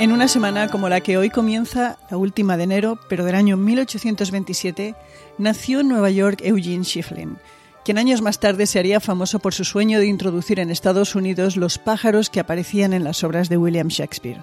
En 0.00 0.10
una 0.10 0.26
semana 0.26 0.68
como 0.68 0.88
la 0.88 1.00
que 1.00 1.16
hoy 1.16 1.30
comienza, 1.30 1.98
la 2.10 2.16
última 2.16 2.56
de 2.56 2.64
enero, 2.64 2.98
pero 3.08 3.24
del 3.24 3.36
año 3.36 3.56
1827, 3.56 4.96
nació 5.38 5.80
en 5.80 5.88
Nueva 5.88 6.10
York 6.10 6.40
Eugene 6.42 6.84
Schifflin, 6.84 7.38
quien 7.84 7.98
años 7.98 8.20
más 8.20 8.40
tarde 8.40 8.66
se 8.66 8.80
haría 8.80 8.98
famoso 8.98 9.38
por 9.38 9.54
su 9.54 9.64
sueño 9.64 10.00
de 10.00 10.06
introducir 10.06 10.58
en 10.58 10.72
Estados 10.72 11.14
Unidos 11.14 11.56
los 11.56 11.78
pájaros 11.78 12.28
que 12.28 12.40
aparecían 12.40 12.92
en 12.92 13.04
las 13.04 13.22
obras 13.22 13.48
de 13.48 13.56
William 13.56 13.86
Shakespeare. 13.86 14.40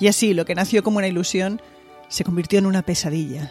Y 0.00 0.08
así, 0.08 0.34
lo 0.34 0.44
que 0.44 0.54
nació 0.54 0.82
como 0.82 0.98
una 0.98 1.08
ilusión 1.08 1.62
se 2.08 2.24
convirtió 2.24 2.58
en 2.58 2.66
una 2.66 2.82
pesadilla. 2.82 3.50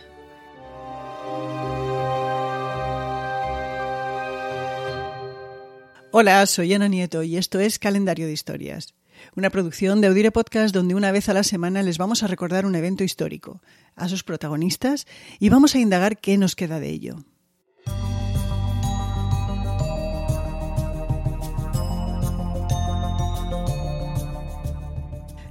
Hola, 6.11 6.45
soy 6.45 6.73
Ana 6.75 6.87
Nieto 6.87 7.23
y 7.23 7.37
esto 7.37 7.59
es 7.59 7.79
Calendario 7.79 8.27
de 8.27 8.33
Historias 8.33 8.96
una 9.35 9.49
producción 9.49 10.01
de 10.01 10.07
Audire 10.07 10.31
Podcast 10.31 10.73
donde 10.73 10.95
una 10.95 11.11
vez 11.11 11.29
a 11.29 11.33
la 11.33 11.43
semana 11.43 11.83
les 11.83 11.97
vamos 11.97 12.23
a 12.23 12.27
recordar 12.27 12.65
un 12.65 12.75
evento 12.75 13.03
histórico, 13.03 13.61
a 13.95 14.07
sus 14.09 14.23
protagonistas 14.23 15.05
y 15.39 15.49
vamos 15.49 15.75
a 15.75 15.79
indagar 15.79 16.17
qué 16.19 16.37
nos 16.37 16.55
queda 16.55 16.79
de 16.79 16.89
ello. 16.89 17.17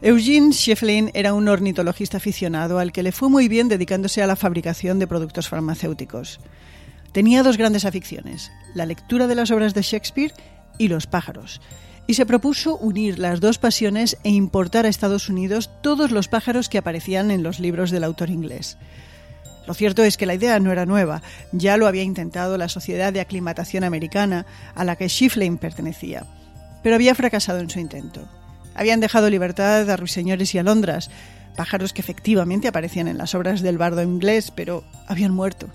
Eugene 0.03 0.53
Schieffelin 0.53 1.11
era 1.15 1.35
un 1.35 1.49
ornitologista 1.49 2.19
aficionado 2.19 2.79
al 2.79 2.93
que 2.93 3.03
le 3.03 3.11
fue 3.11 3.29
muy 3.29 3.49
bien 3.49 3.67
dedicándose 3.67 4.23
a 4.23 4.29
la 4.29 4.37
fabricación 4.37 5.01
de 5.01 5.09
productos 5.09 5.49
farmacéuticos. 5.49 6.39
Tenía 7.11 7.43
dos 7.43 7.57
grandes 7.57 7.85
aficiones, 7.85 8.53
la 8.75 8.87
lectura 8.87 9.27
de 9.27 9.35
las 9.35 9.51
obras 9.51 9.75
de 9.75 9.83
Shakespeare 9.83 10.33
y 10.79 10.87
los 10.87 11.09
pájaros, 11.09 11.61
y 12.07 12.15
se 12.15 12.27
propuso 12.27 12.77
unir 12.77 13.19
las 13.19 13.41
dos 13.41 13.59
pasiones 13.59 14.17
e 14.23 14.31
importar 14.31 14.87
a 14.87 14.89
Estados 14.89 15.29
Unidos 15.29 15.71
todos 15.83 16.11
los 16.11 16.29
pájaros 16.29 16.69
que 16.69 16.79
aparecían 16.79 17.31
en 17.31 17.43
los 17.43 17.59
libros 17.59 17.91
del 17.91 18.05
autor 18.05 18.31
inglés. 18.31 18.79
Lo 19.67 19.75
cierto 19.75 20.05
es 20.05 20.17
que 20.17 20.27
la 20.27 20.35
idea 20.35 20.61
no 20.61 20.71
era 20.71 20.87
nueva, 20.87 21.23
ya 21.51 21.77
lo 21.77 21.89
había 21.89 22.05
intentado 22.05 22.57
la 22.57 22.69
Sociedad 22.69 23.13
de 23.13 23.21
Aclimatación 23.21 23.83
Americana, 23.83 24.47
a 24.77 24.85
la 24.85 24.95
que 24.95 25.09
Schifflin 25.09 25.59
pertenecía, 25.59 26.25
pero 26.85 26.95
había 26.95 27.17
fracasado 27.17 27.59
en 27.59 27.71
su 27.71 27.81
intento. 27.81 28.29
Habían 28.77 29.01
dejado 29.01 29.29
libertad 29.29 29.91
a 29.91 29.97
ruiseñores 29.97 30.55
y 30.55 30.59
alondras, 30.59 31.11
pájaros 31.57 31.93
que 31.93 32.03
efectivamente 32.03 32.69
aparecían 32.69 33.09
en 33.09 33.19
las 33.19 33.35
obras 33.35 33.63
del 33.63 33.79
bardo 33.79 34.03
inglés, 34.03 34.53
pero 34.55 34.85
habían 35.09 35.35
muerto. 35.35 35.69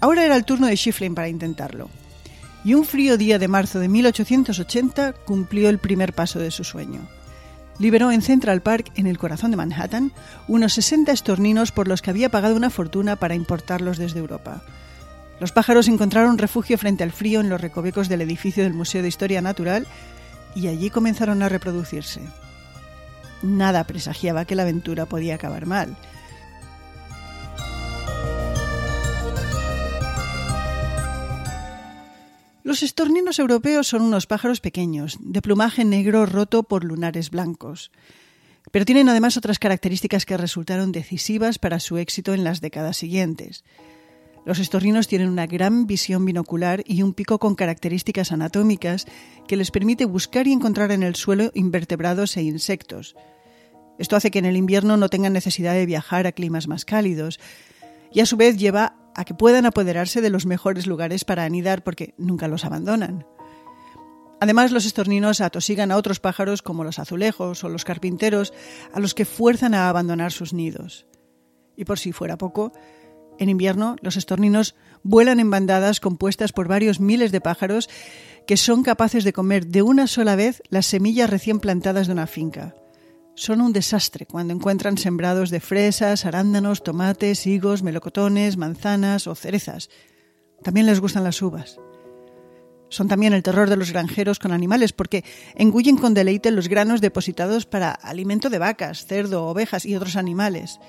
Ahora 0.00 0.24
era 0.24 0.36
el 0.36 0.44
turno 0.44 0.68
de 0.68 0.76
Schifflin 0.76 1.14
para 1.14 1.28
intentarlo 1.28 1.90
y 2.64 2.74
un 2.74 2.84
frío 2.84 3.16
día 3.16 3.38
de 3.38 3.48
marzo 3.48 3.78
de 3.78 3.88
1880 3.88 5.12
cumplió 5.24 5.68
el 5.68 5.78
primer 5.78 6.12
paso 6.12 6.38
de 6.38 6.50
su 6.50 6.64
sueño. 6.64 7.00
Liberó 7.78 8.10
en 8.10 8.22
Central 8.22 8.60
Park, 8.60 8.90
en 8.96 9.06
el 9.06 9.18
corazón 9.18 9.52
de 9.52 9.56
Manhattan, 9.56 10.12
unos 10.48 10.72
60 10.72 11.12
estorninos 11.12 11.70
por 11.70 11.86
los 11.86 12.02
que 12.02 12.10
había 12.10 12.28
pagado 12.28 12.56
una 12.56 12.70
fortuna 12.70 13.16
para 13.16 13.36
importarlos 13.36 13.98
desde 13.98 14.18
Europa. 14.18 14.62
Los 15.38 15.52
pájaros 15.52 15.86
encontraron 15.86 16.38
refugio 16.38 16.76
frente 16.78 17.04
al 17.04 17.12
frío 17.12 17.40
en 17.40 17.48
los 17.48 17.60
recovecos 17.60 18.08
del 18.08 18.22
edificio 18.22 18.64
del 18.64 18.74
Museo 18.74 19.02
de 19.02 19.08
Historia 19.08 19.40
Natural 19.40 19.86
y 20.56 20.66
allí 20.66 20.90
comenzaron 20.90 21.42
a 21.42 21.48
reproducirse. 21.48 22.20
Nada 23.42 23.84
presagiaba 23.84 24.44
que 24.44 24.56
la 24.56 24.62
aventura 24.62 25.06
podía 25.06 25.36
acabar 25.36 25.66
mal. 25.66 25.96
Los 32.68 32.82
estorninos 32.82 33.38
europeos 33.38 33.86
son 33.86 34.02
unos 34.02 34.26
pájaros 34.26 34.60
pequeños, 34.60 35.16
de 35.22 35.40
plumaje 35.40 35.86
negro 35.86 36.26
roto 36.26 36.64
por 36.64 36.84
lunares 36.84 37.30
blancos. 37.30 37.90
Pero 38.70 38.84
tienen 38.84 39.08
además 39.08 39.38
otras 39.38 39.58
características 39.58 40.26
que 40.26 40.36
resultaron 40.36 40.92
decisivas 40.92 41.58
para 41.58 41.80
su 41.80 41.96
éxito 41.96 42.34
en 42.34 42.44
las 42.44 42.60
décadas 42.60 42.98
siguientes. 42.98 43.64
Los 44.44 44.58
estorninos 44.58 45.08
tienen 45.08 45.30
una 45.30 45.46
gran 45.46 45.86
visión 45.86 46.26
binocular 46.26 46.82
y 46.84 47.00
un 47.00 47.14
pico 47.14 47.38
con 47.38 47.54
características 47.54 48.32
anatómicas 48.32 49.06
que 49.46 49.56
les 49.56 49.70
permite 49.70 50.04
buscar 50.04 50.46
y 50.46 50.52
encontrar 50.52 50.92
en 50.92 51.02
el 51.02 51.14
suelo 51.14 51.50
invertebrados 51.54 52.36
e 52.36 52.42
insectos. 52.42 53.16
Esto 53.98 54.14
hace 54.14 54.30
que 54.30 54.40
en 54.40 54.44
el 54.44 54.58
invierno 54.58 54.98
no 54.98 55.08
tengan 55.08 55.32
necesidad 55.32 55.72
de 55.72 55.86
viajar 55.86 56.26
a 56.26 56.32
climas 56.32 56.68
más 56.68 56.84
cálidos 56.84 57.40
y 58.12 58.20
a 58.20 58.26
su 58.26 58.36
vez 58.36 58.58
lleva 58.58 58.94
a 59.18 59.24
que 59.24 59.34
puedan 59.34 59.66
apoderarse 59.66 60.20
de 60.20 60.30
los 60.30 60.46
mejores 60.46 60.86
lugares 60.86 61.24
para 61.24 61.42
anidar 61.42 61.82
porque 61.82 62.14
nunca 62.18 62.46
los 62.46 62.64
abandonan. 62.64 63.26
Además, 64.40 64.70
los 64.70 64.86
estorninos 64.86 65.40
atosigan 65.40 65.90
a 65.90 65.96
otros 65.96 66.20
pájaros 66.20 66.62
como 66.62 66.84
los 66.84 67.00
azulejos 67.00 67.64
o 67.64 67.68
los 67.68 67.84
carpinteros, 67.84 68.54
a 68.92 69.00
los 69.00 69.14
que 69.14 69.24
fuerzan 69.24 69.74
a 69.74 69.88
abandonar 69.88 70.30
sus 70.30 70.52
nidos. 70.52 71.04
Y 71.76 71.84
por 71.84 71.98
si 71.98 72.12
fuera 72.12 72.38
poco, 72.38 72.72
en 73.40 73.48
invierno 73.48 73.96
los 74.02 74.16
estorninos 74.16 74.76
vuelan 75.02 75.40
en 75.40 75.50
bandadas 75.50 75.98
compuestas 75.98 76.52
por 76.52 76.68
varios 76.68 77.00
miles 77.00 77.32
de 77.32 77.40
pájaros 77.40 77.90
que 78.46 78.56
son 78.56 78.84
capaces 78.84 79.24
de 79.24 79.32
comer 79.32 79.66
de 79.66 79.82
una 79.82 80.06
sola 80.06 80.36
vez 80.36 80.62
las 80.68 80.86
semillas 80.86 81.28
recién 81.28 81.58
plantadas 81.58 82.06
de 82.06 82.12
una 82.12 82.28
finca 82.28 82.76
son 83.38 83.60
un 83.60 83.72
desastre 83.72 84.26
cuando 84.26 84.52
encuentran 84.52 84.98
sembrados 84.98 85.50
de 85.50 85.60
fresas, 85.60 86.26
arándanos, 86.26 86.82
tomates, 86.82 87.46
higos, 87.46 87.84
melocotones, 87.84 88.56
manzanas 88.56 89.28
o 89.28 89.34
cerezas. 89.36 89.90
También 90.64 90.86
les 90.86 91.00
gustan 91.00 91.22
las 91.22 91.40
uvas. 91.40 91.78
Son 92.88 93.06
también 93.06 93.32
el 93.34 93.44
terror 93.44 93.70
de 93.70 93.76
los 93.76 93.92
granjeros 93.92 94.40
con 94.40 94.50
animales 94.50 94.92
porque 94.92 95.24
engullen 95.54 95.96
con 95.96 96.14
deleite 96.14 96.50
los 96.50 96.68
granos 96.68 97.00
depositados 97.00 97.64
para 97.64 97.92
alimento 97.92 98.50
de 98.50 98.58
vacas, 98.58 99.06
cerdo, 99.06 99.46
ovejas 99.46 99.86
y 99.86 99.94
otros 99.94 100.16
animales. 100.16 100.80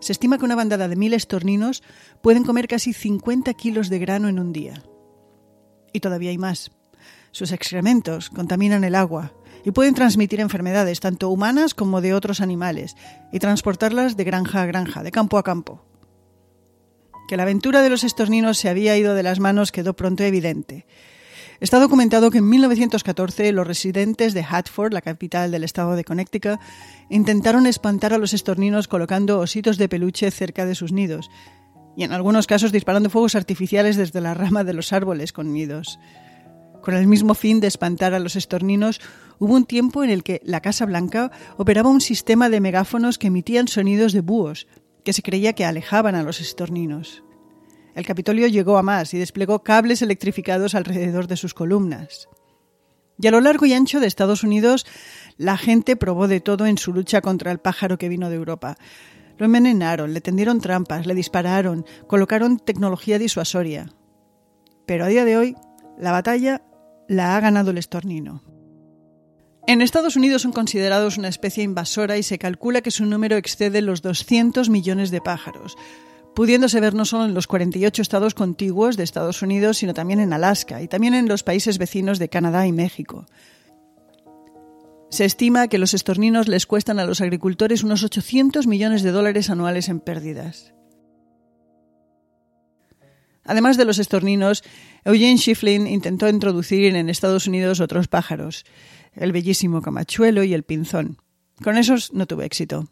Se 0.00 0.12
estima 0.12 0.36
que 0.36 0.44
una 0.44 0.56
bandada 0.56 0.88
de 0.88 0.96
mil 0.96 1.14
estorninos 1.14 1.82
pueden 2.22 2.44
comer 2.44 2.68
casi 2.68 2.92
50 2.92 3.54
kilos 3.54 3.88
de 3.88 3.98
grano 3.98 4.28
en 4.28 4.38
un 4.38 4.52
día. 4.52 4.82
Y 5.94 6.00
todavía 6.00 6.30
hay 6.30 6.38
más. 6.38 6.70
Sus 7.30 7.50
excrementos 7.52 8.28
contaminan 8.28 8.84
el 8.84 8.94
agua, 8.94 9.32
y 9.68 9.70
pueden 9.70 9.92
transmitir 9.92 10.40
enfermedades 10.40 10.98
tanto 10.98 11.28
humanas 11.28 11.74
como 11.74 12.00
de 12.00 12.14
otros 12.14 12.40
animales 12.40 12.96
y 13.30 13.38
transportarlas 13.38 14.16
de 14.16 14.24
granja 14.24 14.62
a 14.62 14.66
granja, 14.66 15.02
de 15.02 15.10
campo 15.10 15.36
a 15.36 15.42
campo. 15.42 15.84
Que 17.28 17.36
la 17.36 17.42
aventura 17.42 17.82
de 17.82 17.90
los 17.90 18.02
estorninos 18.02 18.56
se 18.56 18.70
había 18.70 18.96
ido 18.96 19.14
de 19.14 19.22
las 19.22 19.40
manos 19.40 19.70
quedó 19.70 19.94
pronto 19.94 20.24
evidente. 20.24 20.86
Está 21.60 21.80
documentado 21.80 22.30
que 22.30 22.38
en 22.38 22.48
1914 22.48 23.52
los 23.52 23.66
residentes 23.66 24.32
de 24.32 24.42
Hartford, 24.48 24.94
la 24.94 25.02
capital 25.02 25.50
del 25.50 25.64
estado 25.64 25.96
de 25.96 26.04
Connecticut, 26.04 26.58
intentaron 27.10 27.66
espantar 27.66 28.14
a 28.14 28.18
los 28.18 28.32
estorninos 28.32 28.88
colocando 28.88 29.38
ositos 29.38 29.76
de 29.76 29.90
peluche 29.90 30.30
cerca 30.30 30.64
de 30.64 30.76
sus 30.76 30.92
nidos 30.92 31.28
y 31.94 32.04
en 32.04 32.12
algunos 32.12 32.46
casos 32.46 32.72
disparando 32.72 33.10
fuegos 33.10 33.34
artificiales 33.34 33.98
desde 33.98 34.22
la 34.22 34.32
rama 34.32 34.64
de 34.64 34.72
los 34.72 34.94
árboles 34.94 35.34
con 35.34 35.52
nidos. 35.52 35.98
Con 36.82 36.94
el 36.94 37.06
mismo 37.06 37.34
fin 37.34 37.60
de 37.60 37.66
espantar 37.66 38.14
a 38.14 38.18
los 38.18 38.36
estorninos, 38.36 39.00
hubo 39.38 39.54
un 39.54 39.66
tiempo 39.66 40.04
en 40.04 40.10
el 40.10 40.22
que 40.22 40.40
la 40.44 40.60
Casa 40.60 40.86
Blanca 40.86 41.30
operaba 41.56 41.90
un 41.90 42.00
sistema 42.00 42.48
de 42.48 42.60
megáfonos 42.60 43.18
que 43.18 43.26
emitían 43.26 43.68
sonidos 43.68 44.12
de 44.12 44.20
búhos, 44.20 44.66
que 45.04 45.12
se 45.12 45.22
creía 45.22 45.52
que 45.52 45.64
alejaban 45.64 46.14
a 46.14 46.22
los 46.22 46.40
estorninos. 46.40 47.22
El 47.94 48.06
Capitolio 48.06 48.46
llegó 48.46 48.78
a 48.78 48.82
más 48.82 49.12
y 49.12 49.18
desplegó 49.18 49.62
cables 49.64 50.02
electrificados 50.02 50.74
alrededor 50.74 51.26
de 51.26 51.36
sus 51.36 51.52
columnas. 51.52 52.28
Y 53.20 53.26
a 53.26 53.32
lo 53.32 53.40
largo 53.40 53.66
y 53.66 53.72
ancho 53.72 53.98
de 53.98 54.06
Estados 54.06 54.44
Unidos, 54.44 54.86
la 55.36 55.56
gente 55.56 55.96
probó 55.96 56.28
de 56.28 56.40
todo 56.40 56.66
en 56.66 56.78
su 56.78 56.92
lucha 56.92 57.20
contra 57.20 57.50
el 57.50 57.58
pájaro 57.58 57.98
que 57.98 58.08
vino 58.08 58.30
de 58.30 58.36
Europa. 58.36 58.76
Lo 59.36 59.46
envenenaron, 59.46 60.14
le 60.14 60.20
tendieron 60.20 60.60
trampas, 60.60 61.06
le 61.06 61.14
dispararon, 61.14 61.84
colocaron 62.06 62.58
tecnología 62.58 63.18
disuasoria. 63.18 63.92
Pero 64.86 65.04
a 65.04 65.08
día 65.08 65.24
de 65.24 65.36
hoy, 65.36 65.56
la 65.98 66.12
batalla 66.12 66.62
la 67.08 67.36
ha 67.36 67.40
ganado 67.40 67.70
el 67.70 67.78
estornino. 67.78 68.42
En 69.66 69.82
Estados 69.82 70.16
Unidos 70.16 70.42
son 70.42 70.52
considerados 70.52 71.18
una 71.18 71.28
especie 71.28 71.64
invasora 71.64 72.16
y 72.16 72.22
se 72.22 72.38
calcula 72.38 72.80
que 72.80 72.90
su 72.90 73.04
número 73.04 73.36
excede 73.36 73.82
los 73.82 74.00
200 74.00 74.70
millones 74.70 75.10
de 75.10 75.20
pájaros, 75.20 75.76
pudiéndose 76.34 76.80
ver 76.80 76.94
no 76.94 77.04
solo 77.04 77.24
en 77.24 77.34
los 77.34 77.46
48 77.46 78.00
estados 78.00 78.34
contiguos 78.34 78.96
de 78.96 79.02
Estados 79.02 79.42
Unidos, 79.42 79.78
sino 79.78 79.92
también 79.92 80.20
en 80.20 80.32
Alaska 80.32 80.80
y 80.80 80.88
también 80.88 81.14
en 81.14 81.28
los 81.28 81.42
países 81.42 81.78
vecinos 81.78 82.18
de 82.18 82.28
Canadá 82.28 82.66
y 82.66 82.72
México. 82.72 83.26
Se 85.10 85.24
estima 85.24 85.68
que 85.68 85.78
los 85.78 85.94
estorninos 85.94 86.48
les 86.48 86.66
cuestan 86.66 86.98
a 86.98 87.04
los 87.04 87.20
agricultores 87.20 87.82
unos 87.82 88.04
800 88.04 88.66
millones 88.66 89.02
de 89.02 89.10
dólares 89.10 89.50
anuales 89.50 89.88
en 89.88 90.00
pérdidas. 90.00 90.74
Además 93.48 93.78
de 93.78 93.86
los 93.86 93.98
estorninos, 93.98 94.62
Eugene 95.06 95.38
Schifflin 95.38 95.86
intentó 95.86 96.28
introducir 96.28 96.94
en 96.94 97.08
Estados 97.08 97.46
Unidos 97.46 97.80
otros 97.80 98.06
pájaros, 98.06 98.66
el 99.14 99.32
bellísimo 99.32 99.80
camachuelo 99.80 100.44
y 100.44 100.52
el 100.52 100.64
pinzón. 100.64 101.16
Con 101.64 101.78
esos 101.78 102.12
no 102.12 102.26
tuvo 102.26 102.42
éxito. 102.42 102.88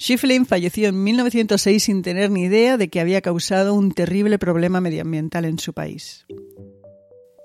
Schifflin 0.00 0.46
falleció 0.46 0.88
en 0.88 1.04
1906 1.04 1.82
sin 1.82 2.02
tener 2.02 2.30
ni 2.30 2.44
idea 2.44 2.78
de 2.78 2.88
que 2.88 3.00
había 3.00 3.20
causado 3.20 3.74
un 3.74 3.92
terrible 3.92 4.38
problema 4.38 4.80
medioambiental 4.80 5.44
en 5.44 5.58
su 5.58 5.74
país. 5.74 6.24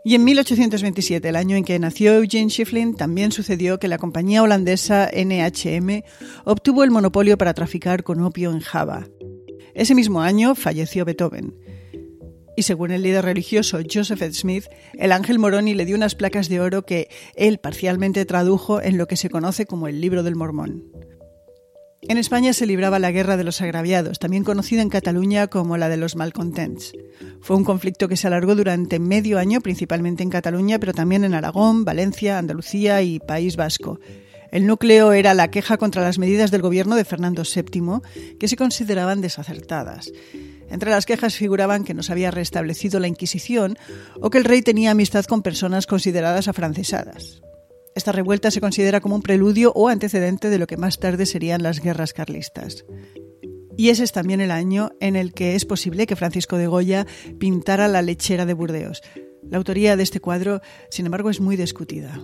Y 0.06 0.16
en 0.16 0.24
1827, 0.24 1.28
el 1.28 1.36
año 1.36 1.58
en 1.58 1.66
que 1.66 1.80
nació 1.80 2.14
Eugene 2.14 2.50
Schifflin, 2.50 2.96
también 2.96 3.34
sucedió 3.34 3.78
que 3.78 3.90
la 3.90 3.98
compañía 3.98 4.42
holandesa 4.42 5.10
NHM 5.14 6.04
obtuvo 6.46 6.86
el 6.86 6.92
monopolio 6.92 7.38
para 7.38 7.54
traficar 7.54 8.04
con 8.04 8.22
opio 8.22 8.52
en 8.52 8.62
Java. 8.62 9.06
Ese 9.74 9.96
mismo 9.96 10.22
año 10.22 10.56
falleció 10.56 11.04
Beethoven. 11.04 11.56
Y 12.56 12.64
según 12.64 12.92
el 12.92 13.02
líder 13.02 13.26
religioso 13.26 13.80
Joseph 13.92 14.22
Smith, 14.34 14.66
el 14.94 15.12
ángel 15.12 15.40
Moroni 15.40 15.74
le 15.74 15.86
dio 15.86 15.96
unas 15.96 16.16
placas 16.16 16.50
de 16.50 16.60
oro 16.60 16.86
que 16.86 17.10
él 17.36 17.58
parcialmente 17.58 18.26
tradujo 18.26 18.82
en 18.82 18.98
lo 18.98 19.08
que 19.08 19.18
se 19.18 19.30
conoce 19.30 19.66
como 19.66 19.88
el 19.88 20.02
Libro 20.02 20.24
del 20.24 20.36
Mormón. 20.36 20.84
En 22.10 22.18
España 22.18 22.52
se 22.52 22.66
libraba 22.66 23.00
la 23.00 23.12
Guerra 23.12 23.38
de 23.38 23.46
los 23.46 23.62
Agraviados, 23.62 24.20
también 24.20 24.44
conocida 24.44 24.82
en 24.82 24.90
Cataluña 24.90 25.48
como 25.48 25.78
la 25.78 25.88
de 25.88 25.96
los 25.96 26.18
Malcontents. 26.18 26.92
Fue 27.40 27.56
un 27.56 27.64
conflicto 27.64 28.10
que 28.10 28.18
se 28.18 28.28
alargó 28.28 28.56
durante 28.56 29.00
medio 29.00 29.40
año, 29.40 29.62
principalmente 29.62 30.22
en 30.22 30.30
Cataluña, 30.30 30.80
pero 30.80 30.94
también 30.94 31.24
en 31.24 31.34
Aragón, 31.34 31.86
Valencia, 31.86 32.38
Andalucía 32.38 33.02
y 33.02 33.20
País 33.20 33.56
Vasco. 33.56 34.02
El 34.52 34.68
núcleo 34.68 35.14
era 35.14 35.34
la 35.34 35.50
queja 35.50 35.78
contra 35.78 36.04
las 36.04 36.20
medidas 36.20 36.52
del 36.52 36.62
gobierno 36.62 36.98
de 36.98 37.06
Fernando 37.06 37.44
VII, 37.44 38.02
que 38.38 38.48
se 38.50 38.58
consideraban 38.58 39.22
desacertadas. 39.22 40.12
Entre 40.70 40.90
las 40.90 41.06
quejas 41.06 41.36
figuraban 41.36 41.84
que 41.84 41.94
no 41.94 42.04
se 42.04 42.12
había 42.12 42.32
restablecido 42.32 43.00
la 43.00 43.08
Inquisición 43.08 43.78
o 44.20 44.30
que 44.30 44.38
el 44.38 44.46
rey 44.46 44.62
tenía 44.62 44.92
amistad 44.92 45.26
con 45.26 45.42
personas 45.42 45.88
consideradas 45.88 46.48
afrancesadas. 46.48 47.42
Esta 47.96 48.12
revuelta 48.12 48.50
se 48.50 48.62
considera 48.62 49.02
como 49.02 49.16
un 49.16 49.22
preludio 49.22 49.72
o 49.76 49.88
antecedente 49.88 50.50
de 50.50 50.58
lo 50.58 50.68
que 50.68 50.78
más 50.78 51.00
tarde 51.00 51.26
serían 51.26 51.62
las 51.62 51.80
guerras 51.80 52.14
carlistas. 52.14 52.86
Y 53.78 53.90
ese 53.90 54.04
es 54.04 54.12
también 54.12 54.42
el 54.42 54.52
año 54.52 54.92
en 55.00 55.16
el 55.16 55.34
que 55.34 55.56
es 55.56 55.66
posible 55.66 56.06
que 56.06 56.16
Francisco 56.16 56.58
de 56.58 56.68
Goya 56.68 57.06
pintara 57.40 57.88
la 57.88 58.02
lechera 58.02 58.46
de 58.46 58.54
Burdeos. 58.54 59.02
La 59.50 59.58
autoría 59.58 59.96
de 59.96 60.04
este 60.04 60.20
cuadro, 60.20 60.62
sin 60.90 61.06
embargo, 61.06 61.30
es 61.30 61.40
muy 61.40 61.56
discutida. 61.56 62.20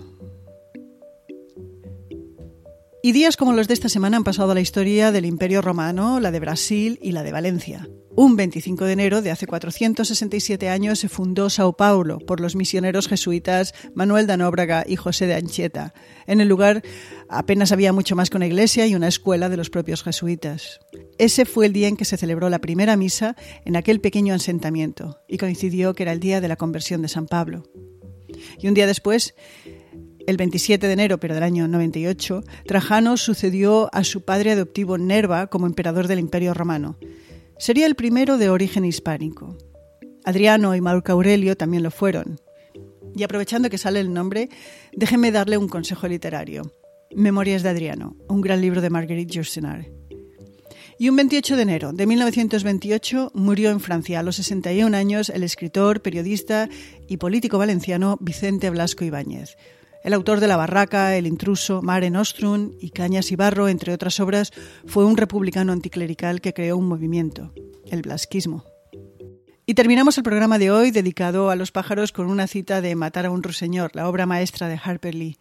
Y 3.02 3.12
días 3.12 3.38
como 3.38 3.54
los 3.54 3.66
de 3.66 3.72
esta 3.72 3.88
semana 3.88 4.18
han 4.18 4.24
pasado 4.24 4.50
a 4.50 4.54
la 4.54 4.60
historia 4.60 5.10
del 5.10 5.24
Imperio 5.24 5.62
Romano, 5.62 6.20
la 6.20 6.30
de 6.30 6.38
Brasil 6.38 6.98
y 7.00 7.12
la 7.12 7.22
de 7.22 7.32
Valencia. 7.32 7.88
Un 8.14 8.36
25 8.36 8.84
de 8.84 8.92
enero 8.92 9.22
de 9.22 9.30
hace 9.30 9.46
467 9.46 10.68
años 10.68 10.98
se 10.98 11.08
fundó 11.08 11.48
Sao 11.48 11.74
Paulo 11.74 12.18
por 12.18 12.40
los 12.40 12.56
misioneros 12.56 13.08
jesuitas 13.08 13.72
Manuel 13.94 14.26
de 14.26 14.36
Nóbrega 14.36 14.84
y 14.86 14.96
José 14.96 15.26
de 15.26 15.34
Anchieta. 15.34 15.94
En 16.26 16.42
el 16.42 16.48
lugar 16.48 16.82
apenas 17.30 17.72
había 17.72 17.94
mucho 17.94 18.16
más 18.16 18.28
que 18.28 18.36
una 18.36 18.46
iglesia 18.46 18.86
y 18.86 18.94
una 18.94 19.08
escuela 19.08 19.48
de 19.48 19.56
los 19.56 19.70
propios 19.70 20.02
jesuitas. 20.02 20.80
Ese 21.16 21.46
fue 21.46 21.64
el 21.64 21.72
día 21.72 21.88
en 21.88 21.96
que 21.96 22.04
se 22.04 22.18
celebró 22.18 22.50
la 22.50 22.60
primera 22.60 22.96
misa 22.96 23.34
en 23.64 23.76
aquel 23.76 24.02
pequeño 24.02 24.34
asentamiento 24.34 25.20
y 25.26 25.38
coincidió 25.38 25.94
que 25.94 26.02
era 26.02 26.12
el 26.12 26.20
día 26.20 26.42
de 26.42 26.48
la 26.48 26.56
conversión 26.56 27.00
de 27.00 27.08
San 27.08 27.26
Pablo. 27.26 27.62
Y 28.58 28.68
un 28.68 28.74
día 28.74 28.86
después, 28.86 29.34
el 30.26 30.36
27 30.36 30.86
de 30.86 30.92
enero, 30.92 31.16
del 31.18 31.42
año 31.42 31.68
98, 31.68 32.44
Trajano 32.66 33.16
sucedió 33.16 33.88
a 33.92 34.04
su 34.04 34.22
padre 34.24 34.52
adoptivo 34.52 34.98
Nerva 34.98 35.46
como 35.48 35.66
emperador 35.66 36.08
del 36.08 36.18
Imperio 36.18 36.54
Romano. 36.54 36.98
Sería 37.58 37.86
el 37.86 37.94
primero 37.94 38.38
de 38.38 38.48
origen 38.50 38.84
hispánico. 38.84 39.56
Adriano 40.24 40.74
y 40.74 40.80
Marco 40.80 41.12
Aurelio 41.12 41.56
también 41.56 41.82
lo 41.82 41.90
fueron. 41.90 42.40
Y 43.14 43.22
aprovechando 43.22 43.70
que 43.70 43.78
sale 43.78 44.00
el 44.00 44.12
nombre, 44.12 44.48
déjenme 44.92 45.32
darle 45.32 45.56
un 45.56 45.68
consejo 45.68 46.06
literario. 46.06 46.72
Memorias 47.14 47.62
de 47.62 47.70
Adriano, 47.70 48.16
un 48.28 48.40
gran 48.40 48.60
libro 48.60 48.80
de 48.80 48.90
Marguerite 48.90 49.32
Yourcenar. 49.32 49.86
Y 50.98 51.08
un 51.08 51.16
28 51.16 51.56
de 51.56 51.62
enero 51.62 51.92
de 51.92 52.06
1928 52.06 53.32
murió 53.34 53.70
en 53.70 53.80
Francia 53.80 54.20
a 54.20 54.22
los 54.22 54.36
61 54.36 54.94
años 54.94 55.30
el 55.30 55.42
escritor, 55.42 56.02
periodista 56.02 56.68
y 57.08 57.16
político 57.16 57.56
valenciano 57.56 58.18
Vicente 58.20 58.68
Blasco 58.68 59.04
Ibáñez. 59.04 59.56
El 60.02 60.14
autor 60.14 60.40
de 60.40 60.46
La 60.46 60.56
Barraca, 60.56 61.14
El 61.14 61.26
Intruso, 61.26 61.82
Mare 61.82 62.08
Nostrum 62.08 62.72
y 62.80 62.90
Cañas 62.90 63.30
y 63.32 63.36
Barro, 63.36 63.68
entre 63.68 63.92
otras 63.92 64.18
obras, 64.18 64.50
fue 64.86 65.04
un 65.04 65.18
republicano 65.18 65.72
anticlerical 65.72 66.40
que 66.40 66.54
creó 66.54 66.78
un 66.78 66.88
movimiento, 66.88 67.52
el 67.90 68.00
blasquismo. 68.00 68.64
Y 69.66 69.74
terminamos 69.74 70.16
el 70.16 70.24
programa 70.24 70.58
de 70.58 70.70
hoy 70.70 70.90
dedicado 70.90 71.50
a 71.50 71.56
los 71.56 71.70
pájaros 71.70 72.12
con 72.12 72.30
una 72.30 72.46
cita 72.46 72.80
de 72.80 72.94
Matar 72.94 73.26
a 73.26 73.30
un 73.30 73.42
ruiseñor, 73.42 73.90
la 73.94 74.08
obra 74.08 74.24
maestra 74.24 74.68
de 74.68 74.80
Harper 74.82 75.14
Lee. 75.14 75.36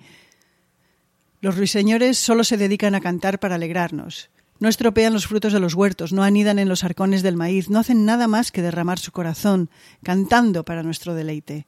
Los 1.39 1.55
ruiseñores 1.55 2.17
solo 2.17 2.43
se 2.43 2.57
dedican 2.57 2.95
a 2.95 3.01
cantar 3.01 3.39
para 3.39 3.55
alegrarnos. 3.55 4.29
No 4.59 4.67
estropean 4.67 5.13
los 5.13 5.25
frutos 5.25 5.53
de 5.53 5.61
los 5.61 5.73
huertos, 5.73 6.11
no 6.11 6.23
anidan 6.23 6.59
en 6.59 6.67
los 6.67 6.83
arcones 6.83 7.23
del 7.23 7.37
maíz, 7.37 7.69
no 7.69 7.79
hacen 7.79 8.03
nada 8.03 8.27
más 8.27 8.51
que 8.51 8.61
derramar 8.61 8.99
su 8.99 9.13
corazón, 9.13 9.69
cantando 10.03 10.65
para 10.65 10.83
nuestro 10.83 11.15
deleite. 11.15 11.65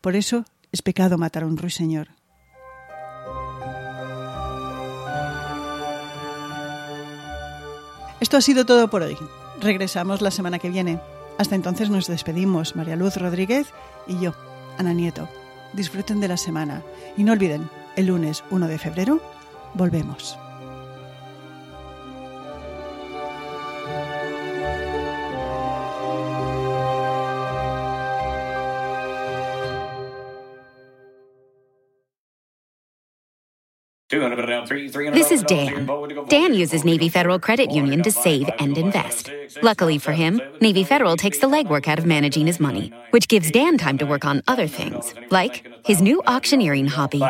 Por 0.00 0.14
eso 0.14 0.44
es 0.72 0.82
pecado 0.82 1.18
matar 1.18 1.44
a 1.44 1.46
un 1.46 1.56
ruiseñor. 1.56 2.08
Esto 8.20 8.36
ha 8.36 8.40
sido 8.40 8.64
todo 8.64 8.88
por 8.88 9.02
hoy. 9.02 9.16
Regresamos 9.60 10.22
la 10.22 10.30
semana 10.30 10.58
que 10.58 10.70
viene. 10.70 11.00
Hasta 11.38 11.54
entonces 11.54 11.90
nos 11.90 12.06
despedimos, 12.06 12.76
María 12.76 12.96
Luz 12.96 13.16
Rodríguez 13.16 13.68
y 14.06 14.18
yo, 14.18 14.32
Ana 14.78 14.92
Nieto. 14.92 15.28
Disfruten 15.72 16.20
de 16.20 16.28
la 16.28 16.36
semana 16.36 16.82
y 17.16 17.24
no 17.24 17.32
olviden, 17.32 17.68
el 17.96 18.06
lunes 18.06 18.44
1 18.50 18.68
de 18.68 18.78
febrero 18.78 19.20
volvemos. 19.74 20.38
This 34.12 35.30
is 35.32 35.42
Dan. 35.44 35.88
Dan 36.28 36.52
uses 36.52 36.84
Navy 36.84 37.08
Federal 37.08 37.38
Credit 37.38 37.70
Union 37.70 38.02
to 38.02 38.10
save 38.10 38.46
and 38.58 38.76
invest. 38.76 39.30
Luckily 39.62 39.96
for 39.96 40.12
him, 40.12 40.38
Navy 40.60 40.84
Federal 40.84 41.16
takes 41.16 41.38
the 41.38 41.46
legwork 41.46 41.88
out 41.88 41.98
of 41.98 42.04
managing 42.04 42.46
his 42.46 42.60
money, 42.60 42.92
which 43.10 43.26
gives 43.26 43.50
Dan 43.50 43.78
time 43.78 43.96
to 43.96 44.04
work 44.04 44.26
on 44.26 44.42
other 44.46 44.66
things, 44.66 45.14
like 45.30 45.66
his 45.86 46.02
new 46.02 46.22
auctioneering 46.26 46.88
hobby. 46.88 47.22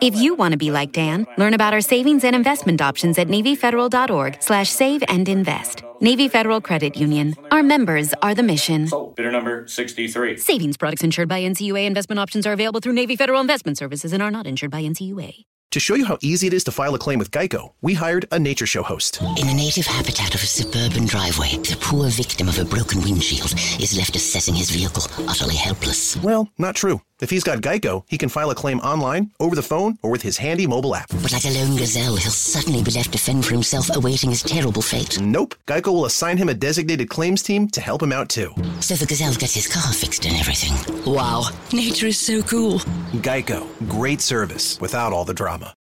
If 0.00 0.14
you 0.16 0.34
want 0.34 0.52
to 0.52 0.58
be 0.58 0.70
like 0.70 0.92
Dan, 0.92 1.26
learn 1.36 1.52
about 1.52 1.74
our 1.74 1.82
savings 1.82 2.24
and 2.24 2.34
investment 2.34 2.80
options 2.80 3.18
at 3.18 3.28
NavyFederal.org 3.28 4.42
slash 4.42 4.70
save 4.70 5.04
and 5.08 5.28
invest. 5.28 5.82
Navy 6.02 6.28
Federal 6.28 6.62
Credit 6.62 6.96
Union. 6.96 7.34
Our 7.50 7.62
members 7.62 8.14
are 8.22 8.34
the 8.34 8.42
mission. 8.42 8.88
Bidder 9.16 9.30
number 9.30 9.66
63. 9.68 10.38
Savings 10.38 10.78
products 10.78 11.04
insured 11.04 11.28
by 11.28 11.42
NCUA 11.42 11.84
investment 11.84 12.18
options 12.18 12.46
are 12.46 12.52
available 12.52 12.80
through 12.80 12.94
Navy 12.94 13.16
Federal 13.16 13.38
Investment 13.38 13.76
Services 13.76 14.14
and 14.14 14.22
are 14.22 14.30
not 14.30 14.46
insured 14.46 14.70
by 14.70 14.82
NCUA. 14.82 15.44
To 15.72 15.78
show 15.78 15.94
you 15.94 16.06
how 16.06 16.16
easy 16.22 16.46
it 16.46 16.54
is 16.54 16.64
to 16.64 16.72
file 16.72 16.94
a 16.94 16.98
claim 16.98 17.18
with 17.18 17.30
Geico, 17.30 17.74
we 17.82 17.94
hired 17.94 18.26
a 18.32 18.38
nature 18.38 18.66
show 18.66 18.82
host. 18.82 19.20
In 19.20 19.46
the 19.46 19.54
native 19.54 19.86
habitat 19.86 20.34
of 20.34 20.42
a 20.42 20.46
suburban 20.46 21.04
driveway, 21.04 21.50
the 21.58 21.76
poor 21.80 22.08
victim 22.08 22.48
of 22.48 22.58
a 22.58 22.64
broken 22.64 23.02
windshield 23.02 23.52
is 23.78 23.96
left 23.96 24.16
assessing 24.16 24.54
his 24.54 24.70
vehicle, 24.70 25.04
utterly 25.28 25.54
helpless. 25.54 26.16
Well, 26.16 26.48
not 26.58 26.76
true. 26.76 27.02
If 27.20 27.28
he's 27.28 27.44
got 27.44 27.60
Geico, 27.60 28.04
he 28.08 28.16
can 28.16 28.30
file 28.30 28.50
a 28.50 28.54
claim 28.54 28.80
online, 28.80 29.30
over 29.40 29.54
the 29.54 29.62
phone, 29.62 29.98
or 30.02 30.10
with 30.10 30.22
his 30.22 30.38
handy 30.38 30.66
mobile 30.66 30.94
app. 30.94 31.08
But 31.22 31.32
like 31.32 31.44
a 31.44 31.50
lone 31.50 31.76
gazelle, 31.76 32.16
he'll 32.16 32.30
suddenly 32.30 32.82
be 32.82 32.92
left 32.92 33.12
to 33.12 33.18
fend 33.18 33.44
for 33.44 33.52
himself, 33.52 33.94
awaiting 33.94 34.30
his 34.30 34.42
terrible 34.42 34.80
fate. 34.80 35.20
Nope. 35.20 35.54
Geico 35.66 35.92
will 35.92 36.06
assign 36.06 36.38
him 36.38 36.48
a 36.48 36.54
designated 36.54 37.10
claims 37.10 37.42
team 37.42 37.68
to 37.68 37.80
help 37.80 38.02
him 38.02 38.12
out 38.12 38.30
too. 38.30 38.54
So 38.80 38.94
the 38.94 39.06
gazelle 39.06 39.34
gets 39.34 39.54
his 39.54 39.68
car 39.68 39.92
fixed 39.92 40.24
and 40.24 40.36
everything. 40.36 40.74
Wow, 41.04 41.48
nature 41.72 42.06
is 42.06 42.18
so 42.18 42.42
cool. 42.42 42.78
Geico. 43.22 43.66
Great 43.88 44.20
service 44.22 44.80
without 44.80 45.12
all 45.12 45.24
the 45.24 45.34
drama. 45.34 45.74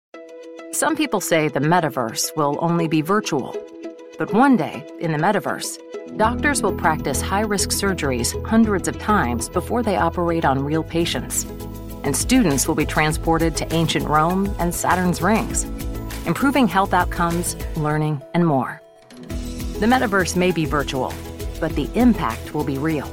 Some 0.72 0.96
people 0.96 1.20
say 1.20 1.48
the 1.48 1.60
metaverse 1.60 2.36
will 2.36 2.58
only 2.60 2.88
be 2.88 3.00
virtual. 3.00 3.56
But 4.18 4.32
one 4.32 4.56
day, 4.56 4.84
in 5.00 5.12
the 5.12 5.18
metaverse, 5.18 5.78
doctors 6.16 6.62
will 6.62 6.74
practice 6.74 7.20
high 7.20 7.42
risk 7.42 7.70
surgeries 7.70 8.32
hundreds 8.46 8.88
of 8.88 8.98
times 8.98 9.48
before 9.48 9.82
they 9.82 9.96
operate 9.96 10.44
on 10.44 10.64
real 10.64 10.82
patients. 10.82 11.44
And 12.04 12.16
students 12.16 12.66
will 12.66 12.74
be 12.74 12.86
transported 12.86 13.56
to 13.56 13.72
ancient 13.72 14.08
Rome 14.08 14.54
and 14.58 14.74
Saturn's 14.74 15.20
rings, 15.20 15.64
improving 16.26 16.68
health 16.68 16.94
outcomes, 16.94 17.56
learning, 17.76 18.22
and 18.34 18.46
more. 18.46 18.80
The 19.80 19.86
metaverse 19.86 20.36
may 20.36 20.50
be 20.50 20.64
virtual, 20.64 21.12
but 21.60 21.74
the 21.74 21.88
impact 21.94 22.54
will 22.54 22.64
be 22.64 22.78
real. 22.78 23.08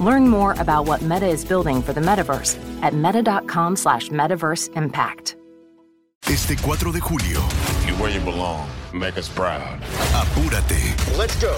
Learn 0.00 0.28
more 0.28 0.54
about 0.58 0.86
what 0.86 1.02
Meta 1.02 1.26
is 1.26 1.44
building 1.44 1.82
for 1.82 1.92
the 1.92 2.00
metaverse 2.00 2.58
at 2.82 2.94
meta.com 2.94 3.76
slash 3.76 4.08
metaverse 4.08 4.76
impact. 4.76 5.36
Este 6.26 6.56
4 6.58 6.90
de 6.90 7.00
julio, 7.00 7.40
Where 7.92 8.10
you 8.10 8.20
belong. 8.20 8.66
Make 8.92 9.16
us 9.18 9.28
proud. 9.28 9.78
apúrate 10.14 10.94
Let's 11.16 11.36
go. 11.40 11.54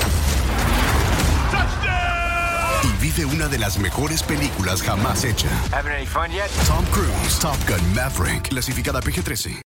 y 2.83 2.89
vive 3.01 3.25
una 3.25 3.49
de 3.49 3.59
las 3.59 3.79
mejores 3.79 4.23
películas 4.23 4.83
jamás 4.83 5.25
hecha. 5.25 5.49
Having 5.73 5.93
any 5.93 6.07
fun 6.07 6.31
yet? 6.31 6.51
Tom 6.67 6.85
Cruise, 6.93 7.39
Top 7.41 7.57
Gun 7.67 7.81
Maverick, 7.95 8.49
clasificada 8.51 9.01
PG-13. 9.01 9.55